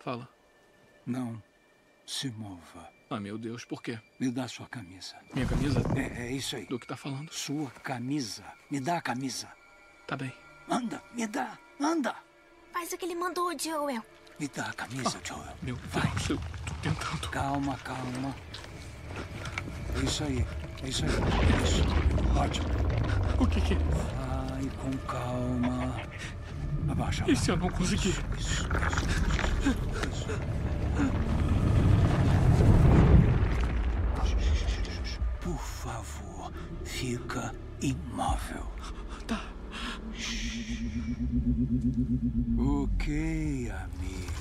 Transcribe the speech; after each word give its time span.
Fala. 0.00 0.26
Não 1.04 1.42
se 2.06 2.30
mova. 2.30 2.88
Ah, 3.10 3.20
meu 3.20 3.36
Deus, 3.36 3.66
por 3.66 3.82
quê? 3.82 3.98
Me 4.18 4.30
dá 4.30 4.48
sua 4.48 4.66
camisa. 4.66 5.16
Minha 5.34 5.46
camisa? 5.46 5.80
É, 5.94 6.26
é 6.26 6.32
isso 6.32 6.56
aí. 6.56 6.64
Do 6.64 6.78
que 6.78 6.86
tá 6.86 6.96
falando? 6.96 7.30
Sua 7.32 7.70
camisa. 7.70 8.42
Me 8.70 8.80
dá 8.80 8.96
a 8.96 9.02
camisa. 9.02 9.48
Tá 10.06 10.16
bem. 10.16 10.32
Anda, 10.68 11.02
me 11.14 11.26
dá. 11.26 11.58
Anda. 11.78 12.16
Faz 12.72 12.92
o 12.92 12.96
que 12.96 13.04
ele 13.04 13.14
mandou, 13.14 13.52
Joel. 13.58 14.02
Me 14.38 14.48
dá 14.48 14.70
a 14.70 14.72
camisa, 14.72 15.20
Joel. 15.22 15.54
Meu 15.62 15.76
Deus, 15.76 16.30
eu 16.30 16.38
tô 16.38 16.74
tentando. 16.82 17.28
Calma, 17.28 17.76
calma. 17.78 18.34
É 19.96 20.04
isso 20.04 20.24
aí. 20.24 20.46
É 20.82 20.88
isso 20.88 21.04
aí. 21.04 21.10
Isso. 21.62 21.82
Ótimo. 22.38 22.68
O 23.38 23.46
que 23.46 23.60
que 23.60 23.74
é? 23.74 23.78
Vai 24.48 24.64
com 24.78 24.96
calma. 25.06 26.00
Abaixa. 26.90 27.24
E 27.30 27.36
se 27.36 27.50
eu 27.50 27.56
não 27.58 27.68
conseguir? 27.68 28.08
Isso, 28.08 28.22
isso, 28.38 28.62
isso, 28.62 28.66
isso. 28.66 29.49
Por 35.40 35.58
favor, 35.58 36.50
fica 36.82 37.54
imóvel. 37.82 38.66
Tá. 39.26 39.44
Ok, 42.58 43.70
amigo. 43.70 44.32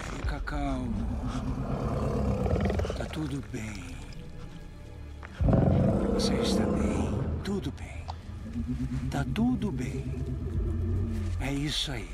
Fica 0.00 0.40
calmo. 0.40 1.06
Tá 2.98 3.04
tudo 3.06 3.40
bem. 3.52 3.94
Você 6.14 6.34
está 6.34 6.66
bem. 6.66 7.22
Tudo 7.44 7.72
bem. 7.72 8.04
Tá 9.10 9.24
tudo 9.32 9.70
bem. 9.70 10.21
É 11.52 11.54
isso 11.54 11.92
aí. 11.92 12.08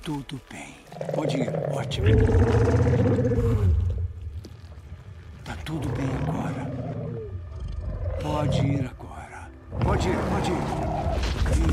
Tudo 0.00 0.40
bem. 0.48 0.76
Pode 1.12 1.38
ir. 1.38 1.48
Ótimo. 1.72 2.06
Tá 5.44 5.56
tudo 5.64 5.88
bem 5.88 6.08
agora. 6.22 6.70
Pode 8.22 8.64
ir 8.64 8.86
agora. 8.86 9.50
Pode 9.82 10.08
ir, 10.08 10.16
pode 10.30 10.52
ir. 10.52 10.62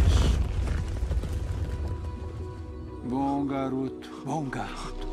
Isso. 0.07 0.39
Bom 3.07 3.45
garoto. 3.45 4.09
Bom 4.25 4.45
garoto. 4.45 5.07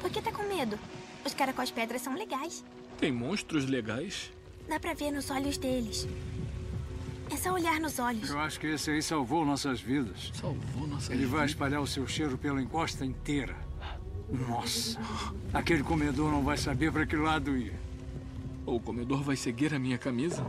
Por 0.00 0.10
que 0.10 0.22
tá 0.22 0.32
com 0.32 0.44
medo? 0.44 0.78
Os 1.22 1.34
caracóis 1.34 1.70
pedras 1.70 2.00
são 2.00 2.14
legais. 2.14 2.64
Tem 3.04 3.12
monstros 3.12 3.66
legais? 3.66 4.32
Dá 4.66 4.80
pra 4.80 4.94
ver 4.94 5.10
nos 5.10 5.30
olhos 5.30 5.58
deles. 5.58 6.08
É 7.30 7.36
só 7.36 7.52
olhar 7.52 7.78
nos 7.78 7.98
olhos. 7.98 8.30
Eu 8.30 8.38
acho 8.38 8.58
que 8.58 8.66
esse 8.66 8.90
aí 8.92 9.02
salvou 9.02 9.44
nossas 9.44 9.78
vidas. 9.78 10.32
Salvou 10.32 10.86
nossa 10.86 11.12
Ele 11.12 11.26
vai 11.26 11.44
espalhar 11.44 11.82
o 11.82 11.86
seu 11.86 12.06
cheiro 12.08 12.38
pela 12.38 12.62
encosta 12.62 13.04
inteira. 13.04 13.54
Nossa, 14.48 14.98
aquele 15.52 15.82
comedor 15.82 16.32
não 16.32 16.42
vai 16.42 16.56
saber 16.56 16.90
para 16.90 17.04
que 17.04 17.14
lado 17.14 17.54
ir. 17.54 17.74
O 18.64 18.80
comedor 18.80 19.22
vai 19.22 19.36
seguir 19.36 19.74
a 19.74 19.78
minha 19.78 19.98
camisa? 19.98 20.42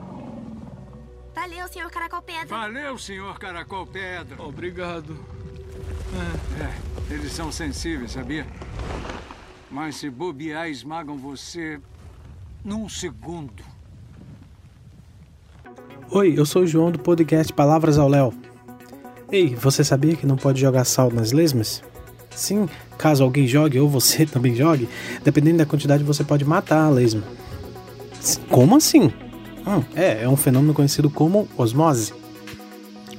Valeu, 1.35 1.67
senhor 1.67 1.91
caracol 1.91 2.21
pedra. 2.21 2.45
Valeu, 2.45 2.97
senhor 2.97 3.37
Caracol 3.37 3.85
Pedra. 3.85 4.41
Obrigado. 4.41 5.19
É, 6.61 7.13
eles 7.13 7.33
são 7.33 7.51
sensíveis, 7.51 8.11
sabia? 8.11 8.47
Mas 9.69 9.97
se 9.97 10.09
bobear, 10.09 10.69
esmagam 10.69 11.17
você 11.17 11.81
num 12.65 12.89
segundo. 12.89 13.63
Oi, 16.09 16.33
eu 16.35 16.45
sou 16.47 16.63
o 16.63 16.67
João 16.67 16.89
do 16.89 16.97
podcast 16.97 17.53
Palavras 17.53 17.99
ao 17.99 18.09
Léo. 18.09 18.33
Ei, 19.31 19.53
você 19.53 19.83
sabia 19.83 20.15
que 20.15 20.25
não 20.25 20.35
pode 20.35 20.59
jogar 20.59 20.83
sal 20.83 21.11
nas 21.11 21.31
lesmas? 21.31 21.83
Sim, 22.31 22.67
caso 22.97 23.23
alguém 23.23 23.47
jogue 23.47 23.79
ou 23.79 23.87
você 23.87 24.25
também 24.25 24.55
jogue, 24.55 24.89
dependendo 25.23 25.59
da 25.59 25.65
quantidade 25.65 26.03
você 26.03 26.23
pode 26.23 26.43
matar 26.43 26.85
a 26.85 26.89
lesma. 26.89 27.23
Como 28.49 28.75
assim? 28.75 29.13
Hum, 29.67 29.83
é, 29.93 30.23
é 30.23 30.29
um 30.29 30.35
fenômeno 30.35 30.73
conhecido 30.73 31.07
como 31.07 31.47
osmose. 31.55 32.13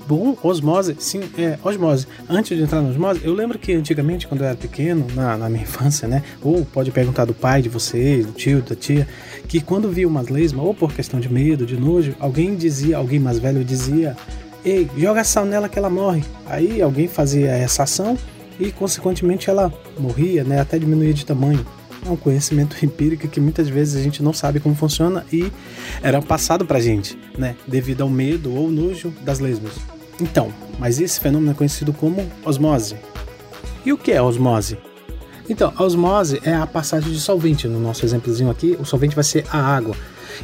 Bom, 0.07 0.37
osmose, 0.41 0.95
sim, 1.01 1.21
é 1.37 1.59
osmose. 1.65 2.07
Antes 2.29 2.57
de 2.57 2.63
entrar 2.63 2.81
na 2.81 2.91
osmose, 2.91 3.21
eu 3.25 3.35
lembro 3.35 3.59
que 3.59 3.73
antigamente, 3.73 4.29
quando 4.29 4.43
eu 4.43 4.47
era 4.47 4.57
pequeno, 4.57 5.05
na, 5.15 5.37
na 5.37 5.49
minha 5.49 5.65
infância, 5.65 6.07
né? 6.07 6.23
Ou 6.41 6.65
pode 6.65 6.93
perguntar 6.93 7.25
do 7.25 7.35
pai 7.35 7.61
de 7.61 7.69
vocês, 7.69 8.25
do 8.25 8.33
tio, 8.33 8.63
da 8.63 8.77
tia, 8.77 9.09
que 9.49 9.61
quando 9.61 9.91
via 9.91 10.07
uma 10.07 10.23
lesma, 10.23 10.63
ou 10.63 10.73
por 10.73 10.93
questão 10.93 11.19
de 11.19 11.29
medo, 11.29 11.67
de 11.67 11.77
nojo, 11.77 12.15
alguém 12.21 12.55
dizia, 12.55 12.99
alguém 12.99 13.19
mais 13.19 13.41
velho 13.41 13.65
dizia: 13.65 14.17
Ei, 14.65 14.89
joga 14.97 15.25
sal 15.25 15.45
nela 15.45 15.69
que 15.69 15.79
ela 15.79 15.91
morre. 15.91 16.23
Aí 16.47 16.81
alguém 16.81 17.09
fazia 17.09 17.51
essa 17.51 17.83
ação 17.83 18.17
e, 18.61 18.71
consequentemente, 18.71 19.51
ela 19.51 19.73
morria, 19.99 20.45
né? 20.45 20.61
Até 20.61 20.79
diminuía 20.79 21.13
de 21.13 21.27
tamanho. 21.27 21.67
É 22.07 22.11
um 22.11 22.17
conhecimento 22.17 22.77
empírico 22.85 23.27
que 23.27 23.41
muitas 23.41 23.69
vezes 23.69 23.97
a 23.97 24.03
gente 24.03 24.23
não 24.23 24.33
sabe 24.33 24.61
como 24.61 24.77
funciona 24.77 25.27
e 25.33 25.51
era 26.01 26.23
passado 26.23 26.65
pra 26.65 26.79
gente, 26.79 27.19
né? 27.37 27.57
Devido 27.67 28.03
ao 28.03 28.09
medo 28.09 28.55
ou 28.55 28.71
nojo 28.71 29.13
das 29.23 29.41
lesmas. 29.41 29.73
Então, 30.21 30.53
mas 30.79 31.01
esse 31.01 31.19
fenômeno 31.19 31.51
é 31.51 31.55
conhecido 31.55 31.93
como 31.93 32.25
osmose. 32.45 32.97
E 33.85 33.93
o 33.93 33.99
que 33.99 34.13
é 34.13 34.23
osmose? 34.23 34.79
Então, 35.49 35.73
a 35.77 35.83
osmose 35.83 36.41
é 36.45 36.55
a 36.55 36.67
passagem 36.67 37.13
de 37.13 37.21
solvente. 37.21 37.67
No 37.67 37.81
nosso 37.81 38.05
exemplozinho 38.05 38.51
aqui, 38.51 38.77
o 38.79 38.85
solvente 38.85 39.15
vai 39.15 39.25
ser 39.25 39.45
a 39.51 39.59
água. 39.59 39.97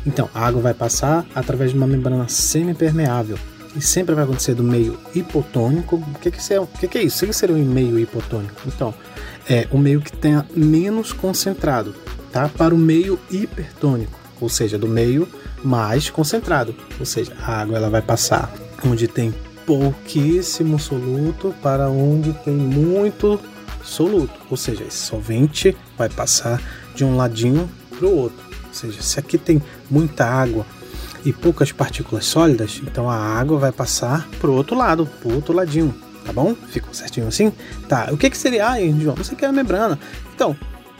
Então, 0.06 0.28
a 0.34 0.46
água 0.46 0.60
vai 0.60 0.74
passar 0.74 1.24
através 1.34 1.70
de 1.70 1.76
uma 1.76 1.86
membrana 1.86 2.28
semipermeável. 2.28 3.38
E 3.74 3.80
sempre 3.80 4.14
vai 4.14 4.24
acontecer 4.24 4.54
do 4.54 4.62
meio 4.62 4.98
hipotônico. 5.14 5.96
O 5.96 6.18
que, 6.18 6.30
que, 6.30 6.52
é, 6.52 6.60
o 6.60 6.66
que, 6.66 6.86
que 6.86 6.98
é 6.98 7.02
isso? 7.02 7.24
O 7.24 7.28
que 7.28 7.34
seria 7.34 7.56
um 7.56 7.64
meio 7.64 7.98
hipotônico? 7.98 8.60
Então, 8.66 8.94
é 9.48 9.66
o 9.70 9.78
meio 9.78 10.00
que 10.00 10.12
tenha 10.12 10.46
menos 10.54 11.12
concentrado, 11.12 11.94
tá? 12.30 12.48
Para 12.48 12.74
o 12.74 12.78
meio 12.78 13.18
hipertônico, 13.30 14.18
ou 14.40 14.48
seja, 14.48 14.78
do 14.78 14.88
meio 14.88 15.28
mais 15.62 16.10
concentrado. 16.10 16.74
Ou 16.98 17.06
seja, 17.06 17.32
a 17.40 17.60
água 17.60 17.76
ela 17.76 17.90
vai 17.90 18.02
passar 18.02 18.52
onde 18.84 19.06
tem 19.06 19.34
pouquíssimo 19.66 20.78
soluto 20.78 21.54
para 21.62 21.88
onde 21.88 22.32
tem 22.44 22.54
muito 22.54 23.40
soluto. 23.82 24.34
Ou 24.50 24.56
seja, 24.56 24.84
esse 24.84 24.98
solvente 24.98 25.76
vai 25.96 26.08
passar 26.08 26.60
de 26.94 27.04
um 27.04 27.16
ladinho 27.16 27.68
para 27.90 28.06
o 28.06 28.16
outro. 28.16 28.44
Ou 28.66 28.74
seja, 28.74 29.02
se 29.02 29.18
aqui 29.18 29.38
tem 29.38 29.62
muita 29.90 30.24
água 30.26 30.66
e 31.24 31.32
poucas 31.32 31.70
partículas 31.70 32.24
sólidas, 32.26 32.80
então 32.82 33.08
a 33.08 33.16
água 33.16 33.58
vai 33.58 33.72
passar 33.72 34.28
para 34.40 34.50
o 34.50 34.54
outro 34.54 34.76
lado, 34.76 35.06
para 35.20 35.30
o 35.30 35.34
outro 35.34 35.54
ladinho. 35.54 35.94
Tá 36.24 36.32
bom? 36.32 36.54
Ficou 36.68 36.94
certinho 36.94 37.26
assim? 37.28 37.52
Tá. 37.88 38.08
O 38.12 38.16
que, 38.16 38.30
que 38.30 38.38
seria? 38.38 38.68
Ah, 38.68 38.80
João, 38.80 39.16
você 39.16 39.34
quer 39.34 39.46
a 39.46 39.52
membrana. 39.52 39.98
Então, 40.34 40.56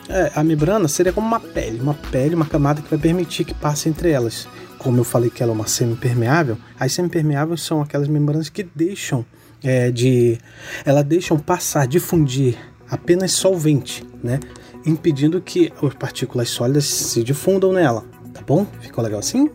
é, 0.09 0.33
a 0.35 0.43
membrana 0.43 0.89
seria 0.89 1.13
como 1.13 1.27
uma 1.27 1.41
pele, 1.41 1.81
uma 1.81 1.95
pele, 1.95 2.35
uma 2.35 2.47
camada 2.47 2.83
que 2.83 2.91
vai 2.91 2.99
permitir 2.99 3.45
que 3.45 3.55
passe 3.55 3.89
entre 3.89 4.11
elas 4.11 4.49
como 4.83 4.99
eu 4.99 5.05
falei 5.05 5.31
que 5.31 5.43
ela 5.43 5.53
é 5.53 5.55
uma 5.55 5.67
semipermeável, 5.67 6.59
as 6.79 6.93
semipermeáveis 6.93 7.63
são 7.63 7.81
aquelas 7.81 8.09
membranas 8.09 8.49
que 8.49 8.67
deixam 8.75 9.25
é, 9.63 9.91
de. 9.91 10.39
Elas 10.85 11.05
deixam 11.05 11.39
passar, 11.39 11.87
difundir 11.87 12.57
apenas 12.91 13.33
solvente, 13.33 14.05
né? 14.23 14.41
Impedindo 14.85 15.41
que 15.41 15.73
as 15.81 15.95
partículas 15.95 16.51
sólidas 16.51 16.85
se 16.85 17.23
difundam 17.23 17.73
nela. 17.73 18.05
Tá 18.35 18.43
bom? 18.43 18.67
Ficou 18.81 19.05
legal 19.05 19.21
assim? 19.21 19.51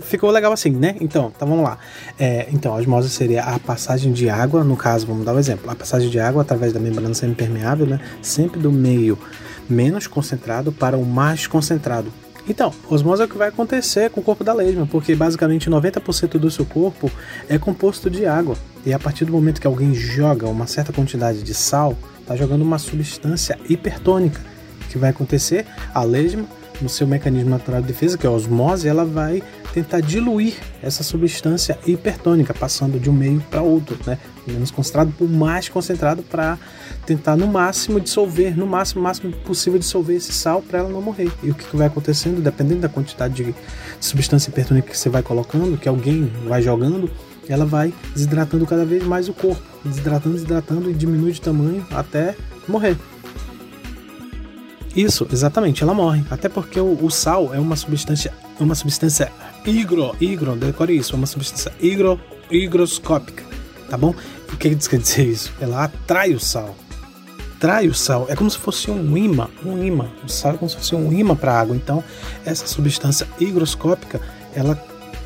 Ficou 0.00 0.30
legal 0.30 0.52
assim, 0.52 0.70
né? 0.70 0.96
Então, 1.00 1.30
tá, 1.30 1.46
vamos 1.46 1.64
lá. 1.64 1.78
É, 2.18 2.46
então, 2.52 2.74
a 2.74 2.76
osmose 2.76 3.08
seria 3.08 3.42
a 3.42 3.58
passagem 3.58 4.12
de 4.12 4.28
água, 4.28 4.62
no 4.62 4.76
caso, 4.76 5.06
vamos 5.06 5.24
dar 5.24 5.34
um 5.34 5.38
exemplo. 5.38 5.70
A 5.70 5.74
passagem 5.74 6.10
de 6.10 6.20
água 6.20 6.42
através 6.42 6.72
da 6.72 6.80
membrana 6.80 7.14
semipermeável, 7.14 7.86
né? 7.86 8.00
Sempre 8.20 8.60
do 8.60 8.70
meio 8.70 9.18
menos 9.68 10.06
concentrado 10.06 10.72
para 10.72 10.96
o 10.96 11.04
mais 11.04 11.46
concentrado. 11.46 12.12
Então, 12.48 12.72
osmose 12.88 13.20
é 13.20 13.24
o 13.26 13.28
que 13.28 13.36
vai 13.36 13.48
acontecer 13.48 14.08
com 14.08 14.20
o 14.20 14.24
corpo 14.24 14.42
da 14.42 14.54
lesma, 14.54 14.86
porque 14.86 15.14
basicamente 15.14 15.68
90% 15.68 16.38
do 16.38 16.50
seu 16.50 16.64
corpo 16.64 17.10
é 17.46 17.58
composto 17.58 18.08
de 18.08 18.24
água. 18.24 18.56
E 18.86 18.92
a 18.92 18.98
partir 18.98 19.26
do 19.26 19.32
momento 19.32 19.60
que 19.60 19.66
alguém 19.66 19.92
joga 19.94 20.48
uma 20.48 20.66
certa 20.66 20.90
quantidade 20.90 21.42
de 21.42 21.52
sal, 21.52 21.94
está 22.20 22.34
jogando 22.34 22.62
uma 22.62 22.78
substância 22.78 23.58
hipertônica. 23.68 24.40
O 24.82 24.88
que 24.88 24.96
vai 24.96 25.10
acontecer? 25.10 25.66
A 25.92 26.02
lesma, 26.02 26.46
no 26.80 26.88
seu 26.88 27.06
mecanismo 27.06 27.50
natural 27.50 27.82
de 27.82 27.88
defesa, 27.88 28.16
que 28.16 28.26
é 28.26 28.30
a 28.30 28.32
osmose, 28.32 28.88
ela 28.88 29.04
vai 29.04 29.42
tentar 29.72 30.00
diluir 30.00 30.54
essa 30.82 31.02
substância 31.02 31.78
hipertônica, 31.86 32.54
passando 32.54 32.98
de 32.98 33.10
um 33.10 33.12
meio 33.12 33.40
para 33.50 33.62
outro, 33.62 33.98
né? 34.06 34.18
Menos 34.46 34.70
concentrado 34.70 35.12
por 35.12 35.28
mais 35.28 35.68
concentrado 35.68 36.22
para 36.22 36.58
tentar 37.04 37.36
no 37.36 37.46
máximo 37.46 38.00
dissolver, 38.00 38.56
no 38.56 38.66
máximo, 38.66 39.02
máximo 39.02 39.32
possível 39.44 39.78
dissolver 39.78 40.16
esse 40.16 40.32
sal 40.32 40.62
para 40.62 40.78
ela 40.78 40.88
não 40.88 41.02
morrer. 41.02 41.30
E 41.42 41.50
o 41.50 41.54
que, 41.54 41.64
que 41.64 41.76
vai 41.76 41.86
acontecendo, 41.86 42.40
dependendo 42.40 42.80
da 42.80 42.88
quantidade 42.88 43.34
de 43.34 43.54
substância 44.00 44.50
hipertônica 44.50 44.90
que 44.90 44.98
você 44.98 45.08
vai 45.08 45.22
colocando, 45.22 45.76
que 45.76 45.88
alguém 45.88 46.32
vai 46.46 46.62
jogando, 46.62 47.10
ela 47.48 47.64
vai 47.64 47.92
desidratando 48.14 48.66
cada 48.66 48.84
vez 48.84 49.02
mais 49.04 49.28
o 49.28 49.32
corpo, 49.32 49.62
desidratando, 49.84 50.34
desidratando 50.34 50.90
e 50.90 50.94
diminui 50.94 51.32
de 51.32 51.40
tamanho 51.40 51.86
até 51.90 52.34
morrer. 52.66 52.96
Isso, 54.94 55.26
exatamente, 55.30 55.82
ela 55.82 55.94
morre. 55.94 56.24
Até 56.30 56.48
porque 56.48 56.80
o, 56.80 56.98
o 57.04 57.10
sal 57.10 57.54
é 57.54 57.58
uma 57.58 57.76
substância, 57.76 58.32
uma 58.58 58.74
substância 58.74 59.30
higro, 59.68 60.16
higro, 60.20 60.56
decore 60.56 60.96
isso, 60.96 61.14
é 61.14 61.16
uma 61.16 61.26
substância 61.26 61.72
higro, 61.80 62.18
higroscópica, 62.50 63.44
tá 63.90 63.96
bom? 63.96 64.14
O 64.50 64.56
que 64.56 64.74
quer 64.74 64.98
dizer 64.98 65.26
isso? 65.26 65.52
Ela 65.60 65.84
atrai 65.84 66.32
o 66.32 66.40
sal. 66.40 66.74
Atrai 67.56 67.86
o 67.86 67.94
sal, 67.94 68.26
é 68.28 68.36
como 68.36 68.50
se 68.50 68.56
fosse 68.56 68.90
um 68.90 69.16
imã, 69.16 69.48
um 69.64 69.82
imã. 69.82 70.08
O 70.24 70.28
sal 70.28 70.54
é 70.54 70.56
como 70.56 70.70
se 70.70 70.76
fosse 70.76 70.94
um 70.94 71.12
imã 71.12 71.36
para 71.36 71.52
a 71.52 71.60
água. 71.60 71.76
Então, 71.76 72.02
essa 72.44 72.66
substância 72.66 73.26
higroscópica, 73.38 74.20
ela 74.54 74.80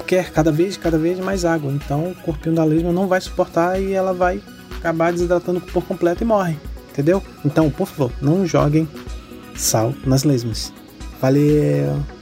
quer 0.07 0.31
cada 0.33 0.51
vez, 0.51 0.77
cada 0.77 0.99
vez 0.99 1.19
mais 1.21 1.45
água. 1.45 1.71
Então, 1.71 2.11
o 2.11 2.15
corpinho 2.17 2.57
da 2.57 2.65
lesma 2.65 2.91
não 2.91 3.07
vai 3.07 3.21
suportar 3.21 3.81
e 3.81 3.93
ela 3.93 4.13
vai 4.13 4.43
acabar 4.77 5.13
desidratando 5.13 5.61
por 5.61 5.85
completo 5.85 6.25
e 6.25 6.27
morre. 6.27 6.57
Entendeu? 6.91 7.23
Então, 7.45 7.71
por 7.71 7.87
favor, 7.87 8.13
não 8.21 8.47
joguem 8.47 8.89
sal 9.55 9.95
nas 10.05 10.25
lesmas. 10.25 10.73
Valeu! 11.21 12.22